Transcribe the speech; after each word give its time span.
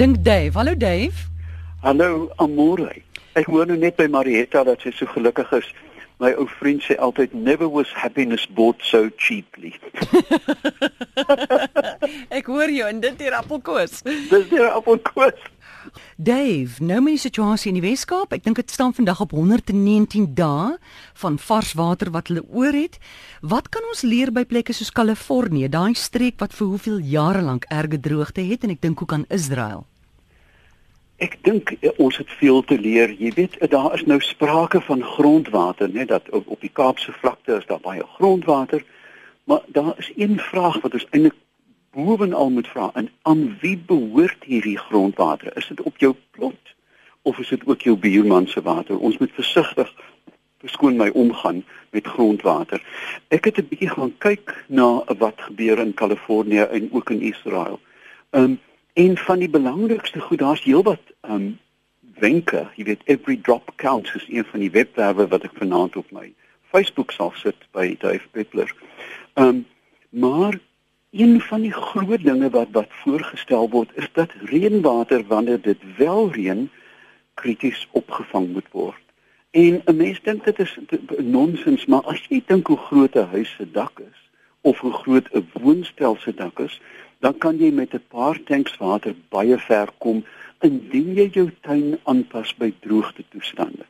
Dink 0.00 0.22
Dave. 0.24 0.54
Hallo 0.54 0.74
Dave. 0.74 1.12
Hallo 1.82 2.30
Amore. 2.38 3.02
Ek 3.36 3.50
hoor 3.52 3.66
nou 3.68 3.76
net 3.76 3.98
by 4.00 4.06
Marietta 4.08 4.62
dat 4.64 4.80
sy 4.80 4.94
so 4.96 5.04
gelukkig 5.12 5.52
is. 5.58 5.68
My 6.24 6.30
ou 6.40 6.46
vriend 6.56 6.80
sê 6.86 6.96
altyd 6.96 7.34
never 7.36 7.68
was 7.68 7.92
happiness 7.92 8.46
bought 8.48 8.80
so 8.80 9.10
cheaply. 9.20 9.74
Ek 12.38 12.48
hoor 12.48 12.72
jou 12.72 12.88
en 12.88 13.04
dit 13.04 13.20
hier 13.20 13.36
appelkoos. 13.36 14.00
Dis 14.04 14.48
hier 14.48 14.70
appelkoos. 14.72 15.36
Dave, 16.16 16.80
nou 16.84 17.00
met 17.04 17.16
die 17.18 17.22
situasie 17.22 17.70
in 17.72 17.78
die 17.80 17.84
Weskaap, 17.84 18.32
ek 18.36 18.44
dink 18.44 18.60
dit 18.60 18.72
staan 18.72 18.92
vandag 18.96 19.22
op 19.24 19.32
119 19.36 20.30
dae 20.36 20.74
van 21.22 21.38
vars 21.40 21.72
water 21.76 22.12
wat 22.12 22.28
hulle 22.32 22.44
oor 22.48 22.76
het. 22.76 23.00
Wat 23.40 23.68
kan 23.72 23.84
ons 23.92 24.04
leer 24.04 24.32
by 24.32 24.44
plekke 24.48 24.76
soos 24.76 24.92
Kalifornië, 24.96 25.68
daai 25.72 25.96
streek 25.96 26.40
wat 26.40 26.56
vir 26.56 26.72
hoeveel 26.72 27.00
jare 27.04 27.44
lank 27.44 27.68
erge 27.68 28.00
droogte 28.00 28.44
het 28.44 28.64
en 28.64 28.76
ek 28.76 28.84
dink 28.84 29.00
ook 29.04 29.16
aan 29.16 29.28
Israel? 29.32 29.89
Ek 31.20 31.36
dink 31.44 31.74
eh, 31.80 31.90
ons 32.00 32.16
het 32.16 32.30
veel 32.40 32.62
te 32.64 32.78
leer. 32.80 33.12
Jy 33.12 33.32
weet, 33.36 33.58
eh, 33.58 33.68
daar 33.68 33.94
is 33.94 34.06
nou 34.08 34.20
sprake 34.24 34.80
van 34.80 35.02
grondwater, 35.04 35.90
net 35.92 36.08
dat 36.08 36.30
op, 36.30 36.48
op 36.48 36.60
die 36.60 36.72
Kaapse 36.72 37.12
vlakte 37.12 37.58
is 37.60 37.66
daar 37.68 37.82
baie 37.84 38.04
grondwater. 38.16 38.84
Maar 39.44 39.60
daar 39.66 39.94
is 39.98 40.12
een 40.16 40.38
vraag 40.38 40.80
wat 40.80 40.96
ons 40.96 41.06
eintlik 41.10 41.36
bovenal 41.92 42.50
moet 42.50 42.68
vra 42.68 42.90
en 42.94 43.10
aan 43.22 43.56
wie 43.60 43.76
behoort 43.76 44.44
hierdie 44.44 44.78
grondwater? 44.78 45.56
Is 45.56 45.66
dit 45.68 45.82
op 45.82 45.98
jou 45.98 46.14
plot 46.30 46.74
of 47.22 47.38
is 47.38 47.48
dit 47.48 47.66
ook 47.66 47.82
jou 47.82 47.96
buurman 47.96 48.46
se 48.46 48.62
water? 48.62 48.98
Ons 48.98 49.18
moet 49.18 49.32
versigtig 49.34 49.92
beskoon 50.60 50.96
my 50.96 51.08
omgaan 51.08 51.64
met 51.90 52.06
grondwater. 52.06 52.80
Ek 53.28 53.44
het 53.44 53.58
'n 53.58 53.68
bietjie 53.68 53.90
gaan 53.90 54.14
kyk 54.18 54.64
na 54.68 55.04
wat 55.18 55.36
gebeur 55.36 55.78
in 55.78 55.94
Kalifornië 55.94 56.60
en 56.70 56.88
ook 56.92 57.10
in 57.10 57.20
Israel. 57.20 57.80
Um 58.30 58.60
een 58.94 59.16
van 59.18 59.38
die 59.38 59.48
belangrikste 59.48 60.20
goed, 60.20 60.38
daar's 60.38 60.64
heelwat 60.64 61.02
um 61.20 61.58
wenke, 62.20 62.68
jy 62.76 62.84
weet 62.84 63.02
every 63.04 63.36
drop 63.42 63.72
counts 63.76 64.14
is 64.14 64.26
een 64.28 64.44
van 64.44 64.60
die 64.60 64.70
webwerwe 64.70 65.28
wat 65.28 65.44
ek 65.44 65.56
vanaand 65.56 65.96
op 65.96 66.10
my 66.12 66.32
Facebook 66.70 67.10
sal 67.10 67.32
sit 67.34 67.56
by 67.72 67.96
Dave 67.98 68.28
Peppler. 68.30 68.74
Um 69.34 69.66
maar 70.10 70.58
Een 71.10 71.40
van 71.40 71.60
die 71.60 71.72
groot 71.72 72.22
dinge 72.22 72.50
wat 72.50 72.68
wat 72.70 72.86
voorgestel 72.88 73.70
word 73.70 73.90
is 73.94 74.08
dat 74.12 74.30
reënwater 74.46 75.24
wanneer 75.26 75.60
dit 75.60 75.78
wel 75.96 76.30
reën 76.32 76.70
krities 77.34 77.88
opgevang 77.90 78.52
moet 78.52 78.70
word. 78.70 79.02
En 79.50 79.82
'n 79.84 79.96
mens 79.96 80.20
dink 80.22 80.44
dit 80.44 80.58
is 80.58 80.78
nonsens, 81.18 81.86
maar 81.86 82.02
as 82.02 82.26
jy 82.28 82.42
dink 82.46 82.66
hoe 82.66 82.76
groot 82.76 83.14
'n 83.14 83.26
huis 83.34 83.54
se 83.56 83.70
dak 83.70 83.98
is 83.98 84.30
of 84.60 84.78
hoe 84.78 84.92
groot 84.92 85.28
'n 85.32 85.48
woonstel 85.52 86.16
se 86.16 86.34
dak 86.34 86.58
is, 86.58 86.80
dan 87.20 87.38
kan 87.38 87.58
jy 87.58 87.70
met 87.70 87.94
'n 87.94 88.04
paar 88.08 88.42
tanks 88.42 88.76
water 88.76 89.14
baie 89.28 89.58
ver 89.58 89.88
kom 89.98 90.24
indien 90.60 91.14
jy 91.14 91.28
jou 91.32 91.50
tuin 91.60 91.98
aanpas 92.04 92.54
by 92.56 92.72
droogte 92.80 93.24
toestande. 93.28 93.84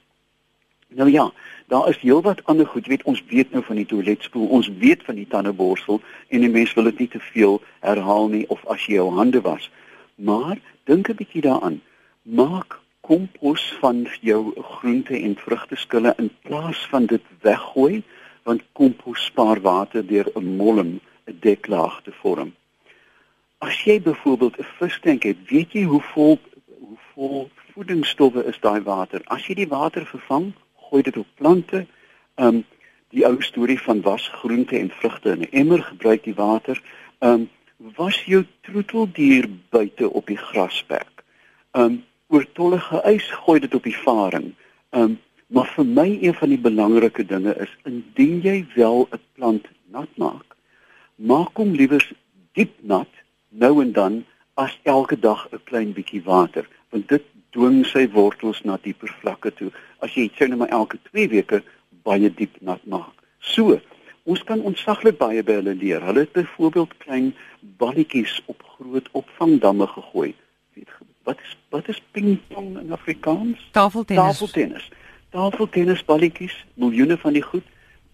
Nou 0.89 1.11
ja, 1.11 1.33
daar 1.67 1.89
is 1.89 1.99
heelwat 1.99 2.45
ander 2.45 2.67
goed. 2.67 2.85
Jy 2.85 2.91
weet 2.91 3.03
ons 3.03 3.23
weet 3.29 3.51
nou 3.51 3.63
van 3.65 3.77
die 3.77 3.87
toiletspoel, 3.87 4.47
ons 4.47 4.71
weet 4.79 5.03
van 5.07 5.15
die 5.15 5.27
tandeborsel 5.27 6.01
en 6.29 6.41
die 6.41 6.51
mens 6.51 6.75
wil 6.75 6.85
dit 6.91 6.99
nie 6.99 7.09
te 7.09 7.21
veel 7.21 7.61
herhaal 7.81 8.29
nie 8.29 8.49
of 8.49 8.65
as 8.67 8.87
jy 8.87 8.95
jou 8.95 9.11
hande 9.15 9.41
was. 9.41 9.71
Maar 10.15 10.59
dink 10.85 11.09
'n 11.09 11.15
bietjie 11.15 11.43
daaraan. 11.43 11.81
Maak 12.23 12.81
kompos 13.01 13.75
van 13.81 14.07
jou 14.21 14.53
groente 14.63 15.15
en 15.19 15.37
vrugteskille 15.37 16.15
in 16.19 16.31
plaas 16.43 16.87
van 16.91 17.07
dit 17.07 17.23
weggooi, 17.41 18.03
want 18.43 18.63
kompos 18.73 19.25
spaar 19.25 19.61
water 19.61 20.07
deur 20.07 20.31
'n 20.35 20.57
molm 20.57 21.01
'n 21.27 21.39
deklaag 21.41 22.03
te 22.03 22.13
vorm. 22.13 22.53
As 23.61 23.83
jy 23.85 24.01
byvoorbeeld 24.01 24.59
'n 24.59 24.69
vistank 24.79 25.23
het, 25.23 25.37
weet 25.49 25.73
jy 25.73 25.85
hoe 25.85 26.01
vol 26.01 26.39
hoe 26.79 26.99
vol 27.15 27.51
voedingsstowwe 27.73 28.45
is 28.45 28.61
daai 28.61 28.81
water. 28.83 29.21
As 29.25 29.47
jy 29.47 29.55
die 29.55 29.69
water 29.69 30.07
vervang, 30.07 30.53
gooi 30.89 31.03
dit 31.03 31.17
op 31.17 31.27
plante. 31.35 31.87
Um 32.37 32.65
die 33.11 33.27
ou 33.27 33.43
storie 33.43 33.81
van 33.81 34.01
was 34.01 34.29
groente 34.29 34.79
en 34.79 34.91
vrugte 34.91 35.31
in 35.31 35.41
'n 35.41 35.53
emmer 35.53 35.83
gebruik 35.83 36.25
die 36.25 36.35
water. 36.35 36.83
Um 37.19 37.51
was 37.77 38.25
jou 38.25 38.47
troeteldier 38.61 39.49
buite 39.69 40.11
op 40.11 40.27
die 40.27 40.41
grasperk. 40.49 41.25
Um 41.73 42.05
oortollige 42.29 43.03
ys 43.05 43.31
gooi 43.31 43.61
dit 43.61 43.75
op 43.75 43.83
die 43.83 43.97
varing. 43.97 44.55
Um 44.91 45.19
maar 45.47 45.67
vir 45.77 45.85
my 45.85 46.19
een 46.23 46.35
van 46.35 46.49
die 46.49 46.59
belangrike 46.59 47.27
dinge 47.27 47.57
is 47.59 47.77
indien 47.85 48.41
jy 48.41 48.67
wel 48.75 49.09
'n 49.13 49.21
plant 49.35 49.67
nat 49.91 50.17
maak, 50.17 50.57
maak 51.15 51.57
hom 51.57 51.73
liewer 51.73 52.13
diep 52.53 52.73
nat 52.81 53.09
nou 53.51 53.83
en 53.83 53.93
dan 53.93 54.25
as 54.55 54.79
elke 54.83 55.19
dag 55.19 55.49
'n 55.51 55.61
klein 55.65 55.93
bietjie 55.93 56.23
water 56.23 56.69
want 56.91 57.09
dit 57.09 57.23
dwing 57.51 57.85
sy 57.87 58.09
wortels 58.15 58.63
na 58.63 58.79
dieper 58.83 59.11
vlakke 59.21 59.53
toe. 59.55 59.71
As 59.99 60.15
jy 60.15 60.31
sê 60.35 60.49
net 60.49 60.59
maar 60.59 60.69
elke 60.69 60.99
2 61.11 61.29
weke 61.29 61.63
baie 62.03 62.31
diep 62.35 62.61
nat 62.61 62.83
maak. 62.87 63.15
So, 63.39 63.81
ons 64.25 64.43
kan 64.45 64.61
ontsaglik 64.61 65.19
baie 65.19 65.43
by 65.43 65.59
hulle 65.59 65.75
leer. 65.75 66.05
Hulle 66.05 66.27
het 66.27 66.33
byvoorbeeld 66.33 66.97
klein 66.99 67.35
balletjies 67.61 68.41
op 68.47 68.63
groot 68.77 69.09
opvangdamme 69.13 69.87
gegooi. 69.87 70.35
Weet 70.75 70.89
wat 71.25 71.39
is 71.43 71.57
wat 71.71 71.89
is 71.89 72.03
pingpong 72.13 72.79
in 72.79 72.93
Afrikaans? 72.93 73.69
Tafeltennis. 73.71 74.39
Tafeltennis. 74.39 74.89
Tafeltennis 75.31 76.05
balletjies, 76.05 76.57
miljoene 76.75 77.19
van 77.19 77.33
die 77.33 77.43
goed 77.43 77.67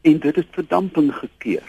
en 0.02 0.18
dit 0.18 0.36
het 0.36 0.46
verdamping 0.50 1.14
gekeer. 1.14 1.64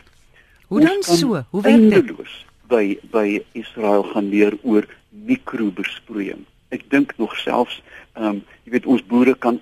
Hoe 0.68 0.82
dan 0.82 1.04
so? 1.04 1.44
Hoe 1.50 1.62
werk 1.62 1.90
dit? 1.90 2.46
By 2.68 3.00
by 3.12 3.44
Israel 3.54 4.04
gaan 4.04 4.30
leer 4.30 4.58
oor 4.64 4.88
mikrobesproeiing 5.12 6.46
ek 6.70 6.88
dink 6.92 7.14
nog 7.18 7.36
selfs 7.40 7.80
ehm 8.18 8.38
um, 8.38 8.40
jy 8.66 8.74
weet 8.76 8.88
ons 8.92 9.04
boere 9.08 9.36
kan 9.36 9.60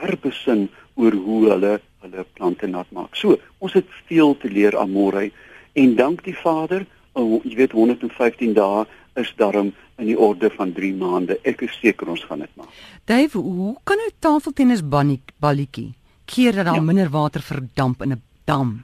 herbesin 0.00 0.68
oor 0.98 1.14
hoe 1.26 1.40
hulle 1.52 1.74
hulle 2.00 2.24
plante 2.34 2.66
nat 2.66 2.88
maak. 2.96 3.12
So, 3.14 3.36
ons 3.60 3.74
het 3.76 3.86
veel 4.08 4.32
te 4.40 4.48
leer 4.48 4.76
aan 4.78 4.90
Morey 4.90 5.30
en 5.78 5.94
dank 5.98 6.24
die 6.24 6.34
Vader, 6.34 6.86
oh, 7.12 7.44
jy 7.44 7.54
weet 7.58 7.76
115 7.76 8.56
dae 8.56 8.86
is 9.20 9.30
daarom 9.36 9.70
in 10.00 10.08
die 10.08 10.16
orde 10.18 10.48
van 10.56 10.72
3 10.72 10.94
maande. 10.96 11.36
Ek 11.44 11.60
is 11.66 11.76
seker 11.82 12.08
ons 12.08 12.24
gaan 12.24 12.40
dit 12.42 12.54
maak. 12.56 12.72
Dave, 13.04 13.38
hoe 13.38 13.76
kan 13.84 14.00
'n 14.00 14.16
tafeltennis 14.18 14.82
balletjie 14.82 15.92
keer 16.24 16.52
dat 16.52 16.66
daar 16.66 16.80
ja. 16.80 16.88
minder 16.88 17.10
water 17.10 17.42
verdamp 17.42 18.02
in 18.02 18.12
'n 18.12 18.22
dam? 18.44 18.82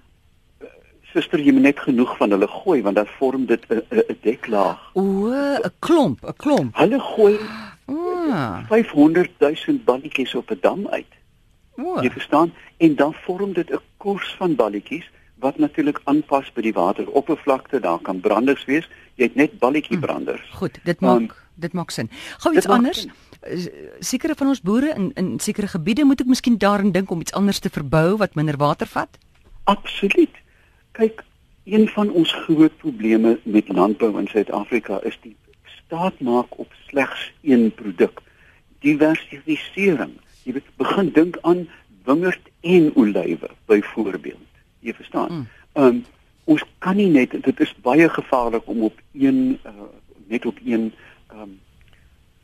Suster, 1.17 1.41
jy 1.41 1.55
moet 1.57 1.65
net 1.65 1.79
genoeg 1.81 2.11
van 2.19 2.35
hulle 2.35 2.47
gooi 2.51 2.83
want 2.85 2.99
dan 2.99 3.07
vorm 3.17 3.47
dit 3.49 3.63
'n 3.73 4.17
deklaag. 4.21 4.81
O, 4.93 5.33
'n 5.33 5.73
klomp, 5.79 6.21
'n 6.21 6.37
klomp. 6.37 6.77
Hulle 6.77 7.01
gooi 7.01 7.39
ah. 7.87 8.67
500 8.69 9.31
000 9.39 9.79
balletjies 9.85 10.35
op 10.35 10.51
'n 10.51 10.59
dam 10.61 10.87
uit. 10.89 11.13
O. 11.77 12.03
Jy 12.03 12.11
verstaan? 12.11 12.53
En 12.77 12.95
dan 12.95 13.15
vorm 13.15 13.53
dit 13.53 13.71
'n 13.71 13.81
koers 13.97 14.35
van 14.39 14.55
balletjies 14.55 15.11
wat 15.39 15.59
natuurlik 15.59 16.01
aanpas 16.05 16.53
by 16.53 16.61
die 16.61 16.73
wateroppervlakte. 16.73 17.81
Daar 17.81 17.99
kan 17.99 18.21
branders 18.21 18.65
wees. 18.65 18.89
Jy 19.15 19.25
het 19.25 19.35
net 19.35 19.59
balletjie 19.59 19.99
branders. 19.99 20.45
Hmm. 20.49 20.57
Goed, 20.57 20.79
dit 20.85 21.01
maak 21.01 21.21
um, 21.21 21.31
dit 21.55 21.73
maak 21.73 21.91
sin. 21.91 22.11
Gou 22.39 22.55
iets 22.57 22.69
anders. 22.69 23.07
Sekere 23.99 24.35
van 24.35 24.47
ons 24.47 24.61
boere 24.61 24.93
in 24.95 25.13
in 25.15 25.41
sekere 25.41 25.67
gebiede 25.67 26.05
moet 26.05 26.21
ek 26.21 26.27
miskien 26.27 26.59
daarin 26.59 26.93
dink 26.93 27.11
om 27.11 27.21
iets 27.21 27.33
anders 27.33 27.59
te 27.59 27.71
verbou 27.71 28.17
wat 28.17 28.35
minder 28.35 28.57
water 28.57 28.87
vat? 28.87 29.09
Absoluut. 29.65 30.45
Kyk, 30.97 31.25
een 31.65 31.89
van 31.89 32.11
ons 32.11 32.33
groot 32.33 32.77
probleme 32.77 33.39
met 33.43 33.69
landbou 33.69 34.15
in 34.19 34.29
Suid-Afrika 34.33 35.01
is 35.03 35.19
die 35.21 35.37
staat 35.77 36.21
maak 36.21 36.59
op 36.59 36.73
slegs 36.87 37.33
een 37.43 37.69
produk. 37.75 38.23
Diversifisering. 38.81 40.15
Jy 40.43 40.53
moet 40.57 40.71
begin 40.81 41.11
dink 41.13 41.39
aan 41.43 41.67
wingerd 42.05 42.49
en 42.61 42.91
olywe 42.95 43.51
byvoorbeeld. 43.65 44.49
Jy 44.81 44.95
verstaan? 44.95 45.29
Hmm. 45.29 45.49
Ehm 45.73 45.87
um, 45.87 46.05
ons 46.47 46.63
kan 46.79 46.95
nie 46.97 47.09
net 47.11 47.33
dit 47.43 47.61
is 47.61 47.73
baie 47.83 48.09
gevaarlik 48.09 48.69
om 48.71 48.83
op 48.87 49.01
een 49.13 49.59
uh, 49.67 49.89
net 50.31 50.47
op 50.47 50.59
een 50.65 50.93
ehm 51.27 51.41
um, 51.41 51.59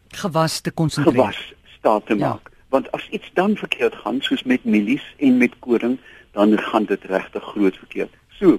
gewas 0.09 0.61
te 0.61 0.71
konsentreer. 0.71 1.15
Gewas 1.15 1.55
staat 1.79 2.07
te 2.07 2.17
ja. 2.17 2.29
maak. 2.29 2.49
Ja. 2.51 2.57
Want 2.69 2.91
as 2.93 3.09
iets 3.09 3.31
dan 3.35 3.57
verkeerd 3.57 3.95
gaan 3.95 4.21
soos 4.21 4.43
met 4.43 4.65
mielies 4.65 5.15
en 5.17 5.37
met 5.37 5.59
koring, 5.59 5.99
dan 6.31 6.59
gaan 6.59 6.85
dit 6.85 7.05
regtig 7.05 7.45
groot 7.45 7.77
verkeerd. 7.77 8.15
So, 8.43 8.59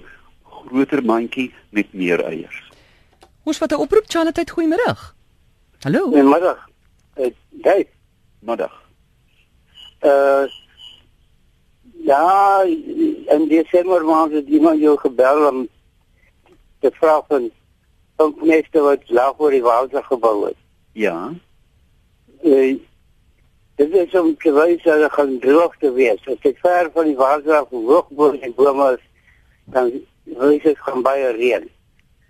groter 0.64 1.02
mandjie 1.04 1.50
met 1.76 1.90
meer 1.92 2.22
eiers. 2.24 2.56
Ons 3.44 3.58
wat 3.60 3.72
'n 3.72 3.82
oproep 3.84 4.06
Charlotte, 4.08 4.44
goeiemôre. 4.54 4.92
Hallo. 5.84 6.08
Goeiemôre. 6.08 6.56
Eh, 7.14 7.32
hey, 7.60 7.88
middag. 8.40 8.72
Uh 10.00 10.46
ja, 12.04 12.64
en 13.26 13.48
Desember 13.48 14.04
maand 14.04 14.32
het 14.32 14.46
iemand 14.46 14.80
jou 14.80 14.98
gebel 14.98 15.48
om 15.48 15.68
te 16.80 16.90
vra 16.92 17.22
van 17.28 17.50
van 18.16 18.34
meeste 18.40 18.80
wat 18.80 19.08
laag 19.08 19.38
oor 19.38 19.50
die 19.50 19.62
water 19.62 20.04
gebou 20.04 20.46
het. 20.46 20.56
Ja. 20.92 21.32
Uh, 22.42 22.76
dit 23.74 23.94
is 23.94 24.14
om 24.14 24.36
te 24.36 24.52
wys 24.52 24.82
dat 24.82 25.00
er 25.00 25.10
gaan 25.10 25.38
droog 25.38 25.76
te 25.78 25.92
wees. 25.92 26.26
As 26.26 26.40
dit 26.40 26.58
ver 26.58 26.90
van 26.92 27.04
die 27.04 27.16
water 27.16 27.52
af 27.52 27.68
hoog 27.68 28.08
bo 28.08 28.30
in 28.30 28.54
bome 28.54 28.92
is, 28.92 29.02
dan 29.64 29.90
dit 30.62 30.78
gaan 30.78 31.02
baie 31.02 31.32
reën. 31.36 31.68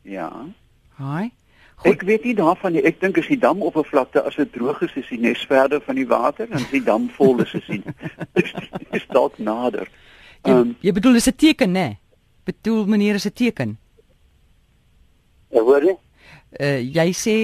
Ja. 0.03 0.31
Haai. 0.99 1.33
Goed. 1.75 1.93
Ek 1.93 2.03
weet 2.03 2.25
nie 2.25 2.35
daarvan 2.39 2.73
nie. 2.73 2.83
Ek 2.87 3.01
dink 3.01 3.19
as 3.19 3.27
die 3.27 3.39
damoppervlakte 3.41 4.23
as 4.23 4.37
dit 4.39 4.53
droog 4.53 4.83
is, 4.87 4.95
is 4.95 5.09
die 5.11 5.19
nes 5.21 5.43
verder 5.51 5.83
van 5.83 5.99
die 5.99 6.07
water 6.07 6.47
en 6.47 6.61
as 6.61 6.71
die 6.71 6.83
dam 6.85 7.09
vol 7.17 7.43
is, 7.43 7.55
is 7.55 7.67
dit 7.67 8.53
is 8.99 9.07
dalk 9.11 9.39
nader. 9.43 9.91
Um, 10.45 10.75
jy, 10.79 10.89
jy 10.89 10.95
bedoel 11.01 11.19
is 11.21 11.29
'n 11.29 11.37
teken, 11.37 11.75
né? 11.75 11.89
Bedoel 12.45 12.87
meneer 12.87 13.19
is 13.19 13.27
'n 13.27 13.33
teken. 13.35 13.79
Ja, 15.51 15.61
hoor 15.61 15.85
jy? 15.85 15.97
Uh, 16.61 16.79
jy 16.79 17.12
sê 17.12 17.35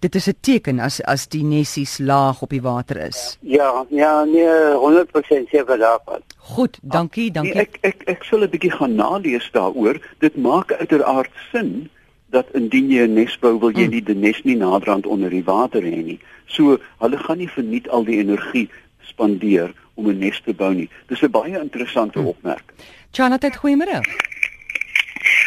dit 0.00 0.14
is 0.14 0.28
'n 0.28 0.36
teken 0.40 0.80
as 0.80 1.00
as 1.00 1.26
die 1.26 1.42
nessies 1.42 1.98
laag 1.98 2.42
op 2.42 2.50
die 2.50 2.62
water 2.62 2.96
is. 2.96 3.38
Ja, 3.40 3.84
ja, 3.90 4.24
nee, 4.24 4.74
100% 4.74 5.48
seker 5.50 5.78
daarvan. 5.78 6.22
Goed, 6.36 6.78
dankie, 6.82 7.30
dankie. 7.30 7.54
Nee, 7.54 7.62
ek 7.62 7.78
ek 7.80 8.02
ek 8.06 8.24
sal 8.24 8.42
'n 8.42 8.50
bietjie 8.50 8.70
gaan 8.70 8.94
nalees 8.94 9.50
daaroor. 9.52 9.98
Dit 10.18 10.36
maak 10.36 10.72
uiteraard 10.72 11.30
sin 11.50 11.90
dat 12.30 12.46
indien 12.54 12.90
jy 12.90 13.06
'n 13.06 13.14
nes 13.14 13.38
bou, 13.38 13.58
wil 13.58 13.70
jy 13.70 13.84
mm. 13.86 13.90
nie 13.90 14.02
die 14.02 14.14
nes 14.14 14.42
nie 14.42 14.56
naderhand 14.56 15.06
onder 15.06 15.30
die 15.30 15.44
water 15.44 15.82
hê 15.82 16.02
nie. 16.04 16.20
So, 16.46 16.78
hulle 16.98 17.18
gaan 17.18 17.38
nie 17.38 17.48
verniet 17.48 17.88
al 17.88 18.04
die 18.04 18.18
energie 18.18 18.70
spandeer 19.00 19.74
om 19.94 20.08
'n 20.08 20.18
nes 20.18 20.40
te 20.44 20.54
bou 20.54 20.72
nie. 20.74 20.88
Dis 21.08 21.22
'n 21.22 21.30
baie 21.30 21.58
interessante 21.60 22.18
mm. 22.18 22.26
opmerking. 22.26 22.78
Charlotte, 23.10 23.50
goeiemôre. 23.50 24.00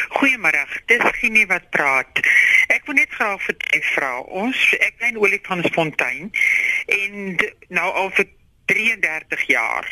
Goeiemôre. 0.10 0.62
Dis 0.86 1.04
Ginie 1.20 1.48
wat 1.48 1.70
praat. 1.70 2.22
Ek 2.86 2.92
wil 2.92 3.02
net 3.02 3.14
graag 3.18 3.40
vir 3.42 3.56
u 3.74 3.80
vra. 3.82 4.10
Ons 4.46 4.60
ek 4.78 5.00
bly 5.00 5.08
in 5.10 5.16
Olifantsfontein 5.18 6.28
en 6.94 7.16
nou 7.74 7.86
al 7.98 8.12
vir 8.14 8.28
33 8.70 9.46
jaar. 9.50 9.88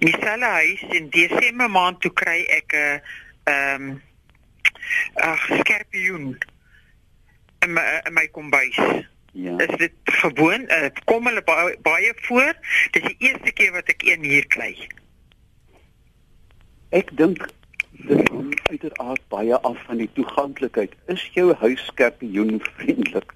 In 0.00 0.08
dieselfde 0.10 0.48
huis 0.50 0.82
in 0.98 1.06
Desember 1.14 1.70
maand 1.70 2.00
toe 2.02 2.10
kry 2.18 2.40
ek 2.50 2.74
'n 2.74 2.98
ehm 3.46 3.86
um, 3.86 4.02
'n 5.22 5.38
skorpioen 5.62 6.26
in 7.62 7.72
my 7.78 7.86
in 8.10 8.18
my 8.18 8.26
kombuis. 8.34 8.82
Ja. 9.38 9.54
Is 9.62 9.76
dit 9.78 9.94
gewoon? 10.02 10.66
Uh, 10.66 10.90
kom 11.04 11.26
hulle 11.26 11.46
baie, 11.46 11.78
baie 11.86 12.12
voor? 12.26 12.58
Dis 12.90 13.06
die 13.06 13.30
eerste 13.30 13.52
keer 13.52 13.72
wat 13.72 13.86
ek 13.86 14.02
een 14.02 14.26
hier 14.26 14.46
kry. 14.46 14.74
Ek 16.90 17.06
dink 17.14 17.46
hang 18.10 18.41
uiteraard 18.72 19.22
baie 19.28 19.56
af 19.68 19.78
van 19.86 20.00
die 20.00 20.10
toeganklikheid. 20.16 20.94
Is 21.12 21.24
jou 21.36 21.52
huis 21.60 21.84
skorpioen 21.90 22.60
vriendelik? 22.60 23.32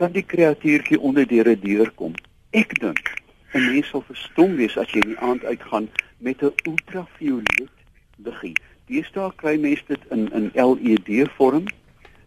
Kan 0.00 0.12
die 0.12 0.24
kreatuurtjie 0.24 1.00
onder 1.00 1.26
deur 1.28 1.90
kom. 1.94 2.14
Ek 2.50 2.78
dink 2.80 3.12
'n 3.56 3.64
mens 3.72 3.88
sal 3.88 4.02
verstom 4.04 4.56
wees 4.56 4.76
as 4.76 4.90
jy 4.92 5.00
die 5.00 5.18
aand 5.18 5.44
uitgaan 5.44 5.88
met 6.18 6.42
'n 6.42 6.52
ultraviolet 6.68 7.72
liggie. 8.16 8.56
Deesdae 8.86 9.32
kry 9.36 9.56
mense 9.60 9.84
dit 9.88 10.02
in 10.10 10.28
in 10.32 10.50
LED 10.54 11.28
vorm 11.36 11.64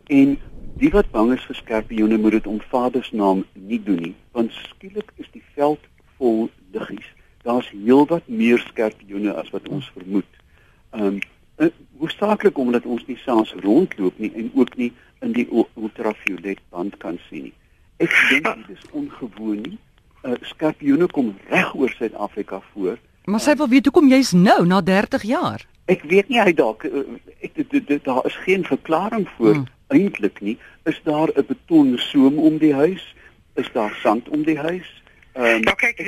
en 0.08 0.38
die 0.82 0.90
wat 0.90 1.12
bang 1.12 1.34
is 1.34 1.46
vir 1.46 1.56
skorpioene 1.56 2.18
moet 2.18 2.32
dit 2.32 2.48
om 2.48 2.62
Vader 2.62 3.04
se 3.04 3.16
naam 3.16 3.46
nie 3.54 3.84
doen 3.84 4.02
nie, 4.02 4.16
want 4.32 4.52
skielik 4.52 5.12
is 5.16 5.30
die 5.32 5.44
veld 5.54 5.80
vol 6.18 6.50
liggies. 6.72 7.10
Daar's 7.44 7.70
heelwat 7.70 8.28
meer 8.28 8.60
skorpioene 8.60 9.34
as 9.34 9.50
wat 9.50 9.68
ons 9.68 9.92
vermoed. 9.98 10.32
Ehm 10.92 11.06
um, 11.06 11.20
hoofsaaklik 12.00 12.58
omdat 12.58 12.86
ons 12.86 13.06
nie 13.08 13.18
saans 13.18 13.54
rondloop 13.64 14.18
nie 14.18 14.32
en 14.36 14.52
ook 14.56 14.76
nie 14.78 14.94
in 15.20 15.34
die 15.36 15.48
ultraviolet 15.76 16.60
band 16.70 16.98
kan 16.98 17.20
sien 17.28 17.50
nie. 17.50 17.56
Ek 18.00 18.14
dink 18.30 18.48
dit 18.68 18.78
is 18.78 18.86
ongewoon 18.96 19.64
nie. 19.66 19.78
Uh, 20.24 20.36
skorpioene 20.48 21.08
kom 21.12 21.34
reg 21.50 21.74
oor 21.76 21.92
Suid-Afrika 21.96 22.62
voor. 22.74 22.98
Maar 23.28 23.44
sy 23.44 23.56
wil 23.60 23.70
weet 23.72 23.88
hoekom 23.88 24.08
jy's 24.12 24.32
nou 24.36 24.66
na 24.68 24.82
30 24.84 25.24
jaar. 25.28 25.66
Ek 25.92 26.04
weet 26.08 26.32
nie 26.32 26.40
hy 26.40 26.54
dalk 26.56 26.86
uh, 26.88 27.04
ek 27.44 27.60
dit, 27.60 27.92
daar 28.04 28.26
is 28.28 28.36
geen 28.46 28.64
verklaring 28.68 29.28
voor 29.38 29.54
hmm. 29.54 29.68
eintlik 29.96 30.40
nie. 30.44 30.58
Is 30.88 31.00
daar 31.04 31.32
'n 31.36 31.46
betonsoom 31.48 32.40
om 32.40 32.58
die 32.58 32.74
huis? 32.74 33.04
Is 33.56 33.70
daar 33.74 33.92
sand 34.04 34.30
om 34.30 34.44
die 34.44 34.58
huis? 34.58 34.88
Um, 35.40 35.62
nou 35.64 35.76
kyk 35.80 36.02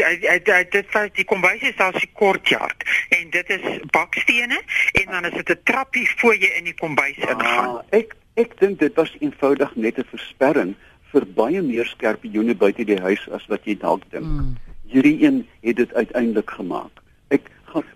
dit 0.75 0.87
vat 0.91 1.13
die 1.15 1.23
kombuis 1.23 1.61
is 1.63 1.77
as 1.79 1.95
'n 1.95 2.09
kortjard 2.19 2.83
en 3.15 3.29
dit 3.31 3.49
is 3.55 3.61
bakstene 3.95 4.59
en 4.99 5.05
dan 5.07 5.25
is 5.29 5.37
dit 5.39 5.49
'n 5.49 5.63
trappie 5.63 6.07
voor 6.17 6.35
jy 6.35 6.51
in 6.57 6.65
die 6.67 6.75
kombuis 6.75 7.15
ah, 7.23 7.29
ingaan. 7.29 7.79
Ek 7.89 8.15
ek 8.35 8.59
dink 8.59 8.79
dit 8.79 8.93
was 8.95 9.15
eenvoudig 9.19 9.75
net 9.75 9.97
'n 9.97 10.09
versperring 10.11 10.75
vir 11.13 11.25
baie 11.25 11.61
meer 11.61 11.85
skorpioene 11.85 12.55
buite 12.55 12.83
die 12.83 12.99
huis 12.99 13.23
as 13.29 13.47
wat 13.47 13.63
jy 13.63 13.77
dalk 13.77 14.03
dink. 14.11 14.25
Mm. 14.25 14.57
Hierdie 14.91 15.23
een 15.23 15.47
het 15.61 15.75
dit 15.75 15.93
uiteindelik 15.93 16.49
gemaak. 16.49 16.91
Ek 17.29 17.47
gaan 17.71 17.87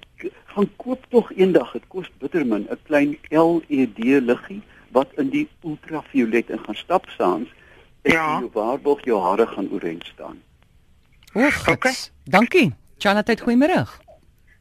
gaan 0.55 0.71
koop 0.75 1.03
tog 1.09 1.31
eendag, 1.35 1.71
dit 1.71 1.87
kos 1.87 2.11
bitter 2.19 2.45
min, 2.45 2.67
'n 2.71 2.79
klein 2.87 3.17
LED 3.29 3.99
liggie 4.23 4.61
wat 4.91 5.11
in 5.17 5.29
die 5.29 5.47
ultraviolet 5.63 6.49
in 6.49 6.59
gaan 6.59 6.75
stap 6.75 7.09
saans. 7.17 7.49
Ja. 8.01 8.39
Jou 8.39 8.49
waarborg 8.53 9.03
jou 9.03 9.19
hare 9.21 9.47
gaan 9.47 9.69
oorent 9.71 10.05
staan. 10.05 10.44
Oek. 11.35 11.67
Okay. 11.67 11.93
Dankie. 12.23 12.73
Chanatheid, 12.97 13.41
goeiemôre. 13.43 13.83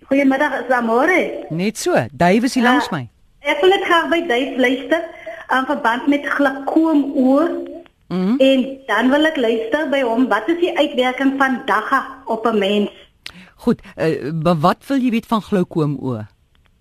Goeiemiddag, 0.08 0.64
is 0.64 0.72
Amore. 0.74 1.46
Net 1.50 1.78
so. 1.78 1.94
Dave 2.12 2.44
is 2.44 2.54
hier 2.54 2.64
uh, 2.64 2.70
langs 2.70 2.88
my. 2.90 3.06
Ek 3.46 3.60
wil 3.62 3.70
net 3.70 3.84
graag 3.86 4.08
by 4.10 4.18
Dave 4.26 4.58
luister 4.58 5.04
aan 5.54 5.68
verband 5.70 6.08
met 6.10 6.26
glakoom 6.26 7.04
oor. 7.14 7.46
Mm 8.10 8.24
-hmm. 8.26 8.36
En 8.38 8.66
dan 8.86 9.10
wil 9.10 9.30
ek 9.30 9.36
luister 9.36 9.88
by 9.88 10.02
hom, 10.02 10.26
wat 10.28 10.48
is 10.50 10.58
die 10.60 10.74
uitwerking 10.78 11.38
van 11.38 11.62
dagga 11.64 12.02
op 12.24 12.46
'n 12.46 12.58
mens? 12.58 12.90
Goed, 13.54 13.80
uh, 13.96 14.34
wat 14.60 14.82
wil 14.86 14.98
jy 14.98 15.10
weet 15.10 15.26
van 15.26 15.42
glaukoom 15.42 15.96
oor? 16.02 16.26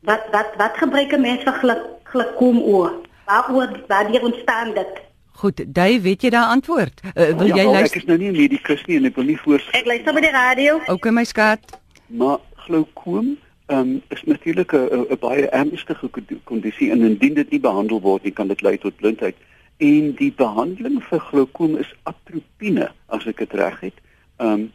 Wat 0.02 0.26
wat 0.32 0.50
wat 0.58 0.78
gebruik 0.78 1.14
'n 1.14 1.22
mens 1.22 1.44
vir 1.44 1.86
glaukoom 2.04 2.60
oor? 2.62 2.92
Waaroor 3.26 3.84
waar 3.88 4.12
die 4.12 4.22
ontstaan 4.22 4.74
dit? 4.74 5.02
Goed, 5.42 5.64
Dave, 5.68 6.02
weet 6.02 6.22
jy 6.22 6.30
daai 6.30 6.46
antwoord? 6.54 7.02
Uh, 7.14 7.32
wil 7.38 7.50
ja, 7.50 7.56
jy 7.56 7.64
luister? 7.66 7.98
Ek 7.98 8.04
is 8.04 8.10
nou 8.10 8.18
nie 8.18 8.30
'n 8.30 8.38
medikus 8.38 8.84
nie 8.86 8.98
en 8.98 9.06
ek 9.10 9.16
wil 9.16 9.26
nie 9.26 9.38
voorskryf. 9.38 9.80
Ek 9.82 9.86
luister 9.90 10.14
by 10.14 10.22
die 10.22 10.32
radio. 10.36 10.80
Okay, 10.88 11.12
my 11.12 11.24
skat. 11.24 11.80
Maar 12.08 12.38
glaukoom 12.68 13.34
um, 13.68 14.02
is 14.10 14.24
natuurlik 14.24 14.72
'n 14.74 15.18
baie 15.20 15.50
ernstige 15.50 16.10
kondisie 16.44 16.92
en 16.92 17.02
indien 17.02 17.34
dit 17.34 17.50
nie 17.50 17.60
behandel 17.60 18.02
word 18.02 18.24
nie, 18.24 18.32
kan 18.32 18.48
dit 18.48 18.62
lei 18.62 18.78
tot 18.78 18.96
blindheid. 18.96 19.36
En 19.78 20.14
die 20.16 20.32
behandeling 20.32 21.04
vir 21.04 21.20
glaukoom 21.20 21.78
is 21.78 21.94
atropine, 22.04 22.92
as 23.08 23.26
ek 23.26 23.38
dit 23.38 23.54
reg 23.54 23.80
het. 23.80 23.98
Ehm 24.38 24.50
um, 24.50 24.72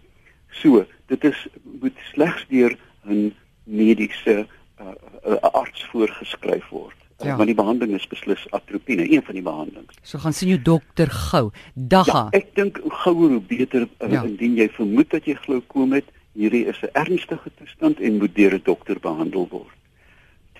so, 0.50 0.84
dit 1.06 1.24
is 1.24 1.46
moet 1.80 1.96
slegs 2.12 2.44
deur 2.48 2.76
'n 3.06 3.34
mediese 3.64 4.46
uh, 4.80 4.86
uh, 5.26 5.36
arts 5.52 5.84
voorgeskryf 5.84 6.68
word. 6.68 6.96
Ja. 7.18 7.36
Want 7.36 7.46
die 7.50 7.54
behandeling 7.54 7.96
is 7.98 8.06
beslis 8.06 8.46
atropine, 8.50 9.10
een 9.10 9.22
van 9.22 9.34
die 9.34 9.42
behandelings. 9.42 9.96
So 10.02 10.18
gaan 10.18 10.32
sien 10.32 10.48
jou 10.48 10.62
dokter 10.62 11.10
gou. 11.10 11.50
Dagga. 11.74 12.28
Ja, 12.30 12.38
ek 12.38 12.52
dink 12.54 12.78
gouer 13.02 13.32
hoe 13.34 13.40
beter 13.42 13.88
uh, 13.88 14.10
ja. 14.12 14.22
indien 14.22 14.54
jy 14.54 14.68
vermoed 14.76 15.10
dat 15.10 15.26
jy 15.26 15.34
glaukoom 15.34 15.96
het. 15.98 16.06
Hierdie 16.38 16.68
is 16.70 16.78
'n 16.86 16.94
ernstige 16.94 17.50
toestand 17.58 18.00
en 18.00 18.18
moet 18.22 18.34
deur 18.34 18.54
'n 18.54 18.62
dokter 18.62 19.00
behandel 19.02 19.48
word. 19.50 19.74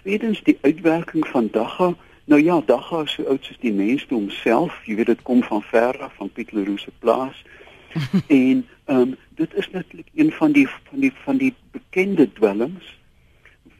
Tweedens 0.03 0.43
die 0.43 0.59
uitwerking 0.61 1.27
van 1.29 1.49
dagga. 1.53 1.95
Nou 2.25 2.43
ja, 2.43 2.61
dagga 2.67 3.03
is 3.03 3.13
so 3.13 3.23
oud 3.23 3.45
soos 3.45 3.59
die 3.61 3.73
mens 3.73 4.07
homself. 4.09 4.83
Jy 4.85 4.95
weet 4.95 5.07
dit 5.07 5.23
kom 5.23 5.43
van 5.43 5.63
ver 5.63 6.03
af 6.03 6.15
van 6.15 6.33
Piet 6.33 6.53
Leroux 6.53 6.83
se 6.83 6.91
plaas. 6.99 7.45
en 8.27 8.67
ehm 8.85 9.01
um, 9.01 9.17
dit 9.35 9.55
is 9.55 9.71
natuurlik 9.71 10.11
een 10.15 10.33
van 10.33 10.53
die 10.53 10.69
van 10.69 10.99
die 11.01 11.13
van 11.25 11.37
die 11.37 11.55
bekende 11.71 12.33
dwelms 12.33 12.99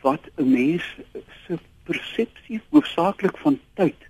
wat 0.01 0.21
'n 0.37 0.51
mens 0.51 0.85
se 1.47 1.59
persepsie 1.89 2.61
hoofsaaklik 2.71 3.39
van 3.45 3.59
tyd 3.81 4.09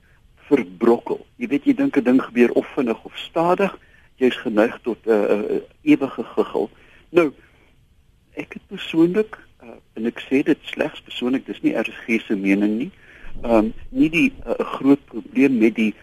verbrokkel. 0.48 1.20
Jy 1.36 1.50
weet 1.52 1.68
jy 1.68 1.74
dink 1.78 1.96
'n 1.96 2.04
ding 2.04 2.22
gebeur 2.22 2.52
of 2.52 2.66
vinnig 2.74 3.04
of 3.04 3.18
stadig, 3.18 3.74
jy's 4.18 4.38
geneig 4.42 4.78
tot 4.82 4.98
'n 5.06 5.10
uh, 5.10 5.56
uh, 5.56 5.60
ewige 5.82 6.24
giggel. 6.34 6.70
Nou 7.10 7.32
ek 8.34 8.58
het 8.58 8.64
persoonlik 8.66 9.38
uh, 9.62 9.76
en 9.94 10.06
ek 10.06 10.20
sê 10.26 10.42
dit 10.42 10.58
slegs 10.62 11.00
persoonlik, 11.02 11.46
dis 11.46 11.62
nie 11.62 11.76
RSG 11.76 12.20
se 12.26 12.36
mening 12.36 12.78
nie. 12.78 12.90
Ehm 13.42 13.70
um, 13.70 13.72
nie 13.90 14.10
die 14.10 14.32
uh, 14.46 14.58
groot 14.78 15.04
probleem 15.04 15.58
met 15.58 15.74
die 15.74 15.94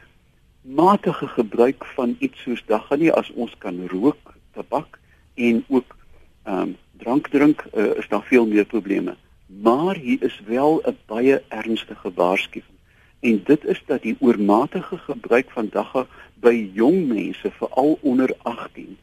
matige 0.61 1.27
gebruik 1.27 1.85
van 1.95 2.15
iets 2.19 2.41
soos 2.41 2.63
dagga 2.65 2.95
nie 2.95 3.11
as 3.11 3.31
ons 3.35 3.53
kan 3.57 3.87
rook, 3.87 4.33
tabak 4.53 4.99
en 5.35 5.63
ook 5.67 5.97
ehm 6.45 6.61
um, 6.61 6.75
drank 6.97 7.27
drink, 7.27 7.65
uh, 7.73 7.97
is 7.99 8.07
daar 8.07 8.23
veel 8.23 8.45
meer 8.47 8.65
probleme. 8.65 9.15
Maar 9.45 9.95
hier 9.95 10.23
is 10.23 10.41
wel 10.45 10.81
'n 10.83 10.97
baie 11.05 11.43
ernstige 11.47 12.11
waarskuwing. 12.15 12.73
En 13.19 13.41
dit 13.43 13.65
is 13.65 13.83
dat 13.85 14.01
die 14.01 14.15
oormatige 14.19 14.97
gebruik 14.97 15.51
van 15.51 15.67
dagga 15.71 16.07
by 16.33 16.69
jong 16.73 17.07
mense, 17.07 17.51
veral 17.51 17.97
onder 18.01 18.35
18, 18.41 18.97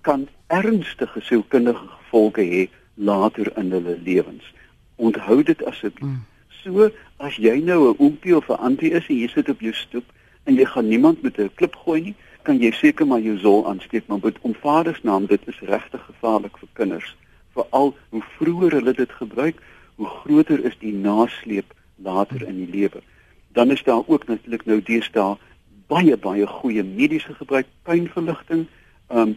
kan 0.00 0.28
ernstige 0.46 1.20
sielkundige 1.20 1.86
gevolge 1.86 2.40
hê 2.40 2.68
later 2.94 3.56
in 3.56 3.70
hulle 3.70 3.98
lewens. 4.04 4.54
Onthou 4.94 5.42
dit 5.42 5.64
asseblief. 5.64 6.08
Mm. 6.08 6.24
So 6.62 6.90
as 7.16 7.36
jy 7.36 7.60
nou 7.62 7.88
'n 7.88 7.98
oompie 7.98 8.36
of 8.36 8.48
'n 8.48 8.62
antie 8.68 8.90
is 8.90 9.06
en 9.08 9.16
jy 9.16 9.28
sit 9.28 9.48
op 9.48 9.60
jou 9.60 9.72
stoep 9.72 10.04
en 10.44 10.54
jy 10.54 10.64
gaan 10.64 10.88
niemand 10.88 11.22
met 11.22 11.38
'n 11.38 11.50
klip 11.54 11.74
gooi 11.74 12.00
nie, 12.00 12.14
kan 12.42 12.58
jy 12.58 12.70
seker 12.70 13.06
maar 13.06 13.20
jou 13.20 13.38
sol 13.38 13.68
aansteek, 13.68 14.06
maar 14.06 14.18
met 14.22 14.38
omvadersnaam 14.40 15.26
dit 15.26 15.40
is 15.46 15.60
regtig 15.60 16.02
gevaarlik 16.06 16.58
vir 16.58 16.68
kinders, 16.72 17.16
veral 17.54 17.96
hoe 18.08 18.22
vroeër 18.38 18.72
hulle 18.72 18.92
dit 18.92 19.12
gebruik 19.12 19.62
hoe 19.96 20.06
groter 20.06 20.64
is 20.64 20.76
die 20.78 20.92
nasleep 20.92 21.74
later 21.96 22.42
in 22.46 22.56
die 22.56 22.70
lewe. 22.70 23.02
Dan 23.52 23.70
is 23.70 23.82
daar 23.82 24.02
ook 24.06 24.26
natuurlik 24.26 24.64
nou 24.64 24.82
deesdae 24.82 25.36
baie 25.86 26.16
baie 26.16 26.46
goeie 26.46 26.82
mediese 26.84 27.34
gebruik, 27.34 27.66
pynverligting, 27.82 28.66
ehm 29.08 29.36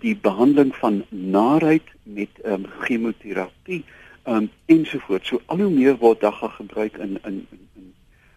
die 0.00 0.12
behandeling 0.16 0.74
van 0.76 1.04
naarheid 1.08 1.86
met 2.02 2.28
ehm 2.42 2.52
um, 2.52 2.66
chemoterapie, 2.80 3.84
ehm 4.22 4.36
um, 4.36 4.50
ensovoorts. 4.66 5.28
So 5.28 5.40
al 5.46 5.60
hoe 5.64 5.70
meer 5.70 5.96
word 5.96 6.20
dagga 6.20 6.48
gebruik 6.48 6.96
in 6.96 7.18
in, 7.24 7.46
in, 7.50 7.68
in 7.74 7.94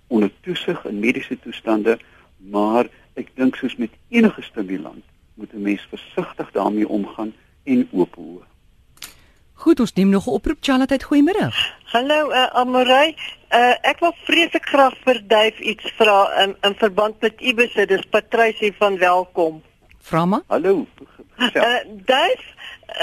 onder 0.08 0.32
toesig 0.42 0.86
in 0.86 1.00
mediese 1.00 1.40
toestande, 1.40 1.98
maar 2.38 2.90
ek 3.14 3.32
dink 3.36 3.56
soos 3.56 3.76
met 3.76 3.92
enige 4.10 4.42
stimulant 4.42 5.04
moet 5.34 5.54
'n 5.54 5.62
mens 5.62 5.88
versigtig 5.90 6.52
daarmee 6.52 6.88
omgaan 6.88 7.34
en 7.64 7.88
oop 7.92 8.16
hoë. 8.16 8.53
Goed, 9.64 9.80
ons 9.80 9.94
neem 9.94 10.10
nog 10.10 10.26
'n 10.28 10.36
oproep 10.38 10.58
Charlotte, 10.60 11.06
goeiemôre. 11.08 11.48
Hallo 11.94 12.30
uh, 12.30 12.46
Amorey, 12.60 13.16
uh, 13.50 13.76
ek 13.92 14.00
wil 14.00 14.16
vreeslik 14.28 14.66
graag 14.66 14.96
vir 15.06 15.22
Duif 15.28 15.60
iets 15.60 15.94
vra 15.96 16.18
in 16.44 16.56
in 16.68 16.76
verband 16.76 17.22
met 17.22 17.40
Ibisse, 17.40 17.86
dis 17.86 18.04
Patricie 18.10 18.74
van 18.78 18.98
Welkom. 18.98 19.62
Vra 20.02 20.26
maar. 20.26 20.42
Hallo. 20.48 20.86
Uh, 21.38 21.80
Duif, 22.12 22.44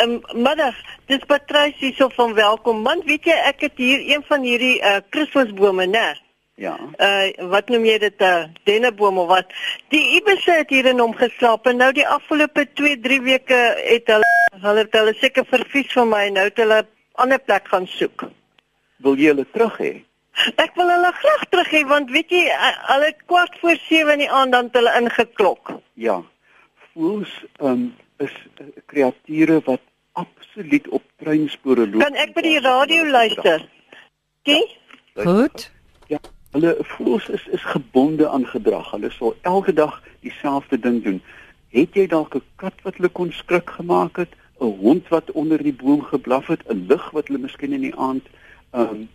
um, 0.05 0.21
middag, 0.33 0.77
dis 1.07 1.25
Patricie 1.27 1.95
so 1.95 2.09
van 2.09 2.35
Welkom. 2.35 2.83
Man, 2.83 3.01
weet 3.05 3.25
jy 3.25 3.39
ek 3.49 3.61
het 3.61 3.77
hier 3.77 4.05
een 4.13 4.25
van 4.29 4.45
hierdie 4.45 4.77
uh, 4.83 5.01
Kersfeesbome, 5.09 5.87
né? 5.87 6.09
Ja. 6.61 6.75
Uh 7.01 7.49
wat 7.49 7.71
noem 7.73 7.87
jy 7.89 7.97
dit 7.99 8.19
'n 8.21 8.25
uh, 8.25 8.49
denneboom 8.69 9.19
of 9.19 9.29
wat? 9.29 9.53
Die 9.89 10.03
ibisse 10.17 10.53
het 10.53 10.69
hier 10.69 10.87
in 10.87 10.99
hom 11.01 11.15
geslaap 11.17 11.67
en 11.67 11.81
nou 11.81 11.93
die 11.93 12.09
afgelope 12.09 12.67
2, 12.75 13.01
3 13.01 13.21
weke 13.25 13.61
het 13.77 14.13
hulle 14.13 14.29
hulle 14.65 14.85
het 14.85 14.99
hulle 14.99 15.15
seker 15.17 15.47
vervies 15.49 15.93
van 15.93 16.13
my 16.13 16.29
nou 16.29 16.45
het 16.51 16.61
hulle 16.61 16.83
'n 16.83 16.89
ander 17.25 17.41
plek 17.41 17.69
gaan 17.69 17.87
soek. 17.87 18.29
Wil 18.97 19.17
jy 19.17 19.33
hulle 19.33 19.47
terug 19.53 19.79
hê? 19.79 20.05
Ek 20.57 20.77
wil 20.77 20.93
hulle 20.93 21.13
graag 21.23 21.49
terug 21.49 21.73
hê 21.73 21.83
want 21.89 22.11
weet 22.11 22.31
jy 22.31 22.45
hulle 22.93 23.11
kwart 23.27 23.59
voor 23.61 23.81
7 23.89 24.13
in 24.13 24.25
die 24.27 24.31
aand 24.31 24.53
dan 24.53 24.69
hulle 24.73 24.95
ingeklok. 25.01 25.81
Ja. 25.95 26.23
Voels 26.93 27.33
um, 27.63 27.97
is 28.19 28.37
kreature 28.87 29.61
wat 29.65 29.81
absoluut 30.13 30.89
op 30.89 31.03
treinspore 31.25 31.89
loop. 31.89 32.05
Kan 32.05 32.15
ek 32.15 32.35
by 32.37 32.43
die 32.43 32.61
radio 32.61 33.05
luister? 33.05 33.69
Kie? 34.45 34.65
Goed. 35.17 35.71
Hulle 36.51 36.77
voels 36.81 37.29
is 37.29 37.47
is 37.47 37.65
gebonde 37.65 38.29
aan 38.29 38.47
gedrag. 38.47 38.91
Hulle 38.91 39.11
sal 39.11 39.37
elke 39.41 39.73
dag 39.73 40.03
dieselfde 40.21 40.79
ding 40.79 41.03
doen. 41.03 41.23
Het 41.69 41.95
jy 41.95 42.07
dalk 42.07 42.35
'n 42.35 42.43
kat 42.57 42.83
wat 42.83 42.97
hulle 42.97 43.09
kon 43.09 43.33
skrik 43.33 43.71
gemaak 43.71 44.17
het, 44.17 44.33
'n 44.61 44.75
hond 44.83 45.09
wat 45.09 45.31
onder 45.31 45.63
die 45.63 45.73
boom 45.83 46.03
geblaf 46.03 46.47
het, 46.47 46.63
'n 46.69 46.87
lig 46.89 47.11
wat 47.11 47.27
hulle 47.27 47.39
miskien 47.39 47.73
in 47.73 47.81
die 47.81 47.95
aand 47.97 48.27
ehm 48.71 48.95
um, 48.95 49.09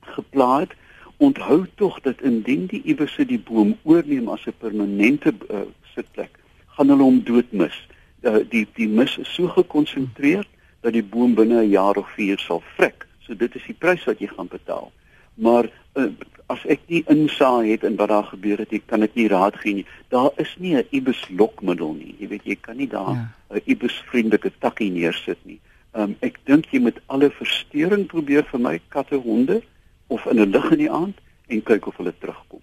geplaag 0.00 0.60
het? 0.60 0.74
Onthou 1.16 1.66
tog 1.74 2.00
dat 2.00 2.20
indien 2.20 2.66
die 2.66 2.82
iewers 2.82 3.16
die 3.16 3.40
boom 3.40 3.78
oorneem 3.82 4.28
as 4.28 4.46
'n 4.46 4.58
permanente 4.58 5.34
uh, 5.50 5.60
sitplek, 5.94 6.38
gaan 6.66 6.88
hulle 6.88 7.02
hom 7.02 7.22
doodmis. 7.24 7.88
Uh, 8.22 8.36
die 8.48 8.66
die 8.74 8.88
mis 8.88 9.18
is 9.18 9.34
so 9.34 9.48
gekonsentreer 9.48 10.46
dat 10.80 10.92
die 10.92 11.04
boom 11.04 11.34
binne 11.34 11.60
'n 11.62 11.70
jaar 11.70 11.96
of 11.96 12.08
4 12.08 12.38
sal 12.38 12.62
vrek. 12.76 13.06
So 13.18 13.36
dit 13.36 13.54
is 13.54 13.64
die 13.66 13.74
prys 13.78 14.04
wat 14.04 14.18
jy 14.18 14.26
gaan 14.26 14.48
betaal. 14.48 14.92
Maar 15.36 15.68
uh, 15.94 16.10
as 16.52 16.62
ek 16.70 16.82
nie 16.90 17.02
insaag 17.10 17.66
het 17.66 17.84
in 17.86 17.96
wat 17.98 18.10
daar 18.12 18.28
gebeur 18.30 18.60
het, 18.62 18.72
ek 18.72 18.86
kan 18.90 19.02
dit 19.02 19.14
nie 19.18 19.28
raad 19.32 19.56
gee 19.62 19.80
nie. 19.80 19.86
Daar 20.14 20.30
is 20.42 20.54
nie 20.58 20.74
'n 20.76 20.86
ibis 20.90 21.20
lokmiddel 21.28 21.92
nie. 21.94 22.14
Jy 22.18 22.28
weet 22.28 22.44
jy 22.44 22.56
kan 22.60 22.76
nie 22.76 22.88
daar 22.88 23.14
'n 23.14 23.30
ja. 23.50 23.60
ibis 23.66 24.02
vriendelike 24.10 24.52
takkie 24.60 24.90
neersit 24.90 25.38
nie. 25.42 25.60
Um, 25.92 26.16
ek 26.20 26.38
dink 26.44 26.66
jy 26.70 26.80
moet 26.80 26.98
alle 27.06 27.30
verstoring 27.30 28.06
probeer 28.06 28.44
vir 28.44 28.60
my 28.60 28.80
katte, 28.88 29.16
honde 29.16 29.62
of 30.06 30.26
in 30.26 30.40
'n 30.40 30.50
lig 30.50 30.70
in 30.70 30.78
die 30.78 30.90
aand 30.90 31.16
en 31.48 31.62
kyk 31.62 31.86
of 31.86 31.96
hulle 31.96 32.14
terugkom. 32.18 32.60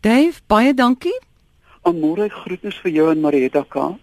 Dave, 0.00 0.40
baie 0.46 0.74
dankie. 0.74 1.18
Amore 1.82 2.28
groetnis 2.28 2.78
vir 2.82 2.92
jou 2.92 3.10
en 3.10 3.20
Marietta 3.20 3.64
K. 3.68 3.98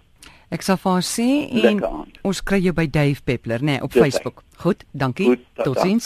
Ek 0.53 0.61
sal 0.61 0.77
vir 0.77 0.91
haar 0.91 1.03
sê 1.03 1.27
en 1.67 1.81
ons 2.23 2.39
kry 2.43 2.61
jou 2.63 2.71
by 2.73 2.85
Dave 2.87 3.19
Peppler 3.25 3.59
nê 3.59 3.73
nee, 3.73 3.83
op 3.83 3.91
Dis 3.91 4.01
Facebook. 4.01 4.43
Goed, 4.61 4.85
dankie. 4.91 5.41
Totsiens. 5.59 6.05